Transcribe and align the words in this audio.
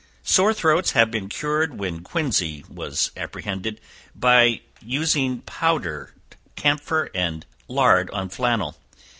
Sore 0.23 0.51
throats 0.51 0.93
have 0.93 1.11
been 1.11 1.29
cured 1.29 1.77
when 1.77 2.01
quinsy 2.03 2.67
was 2.67 3.11
apprehended, 3.15 3.79
by 4.15 4.61
using 4.81 5.41
powdered 5.41 6.13
camphor 6.55 7.11
and 7.13 7.45
lard 7.67 8.09
on 8.09 8.27
flannel. 8.29 8.75